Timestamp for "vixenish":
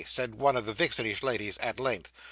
0.73-1.21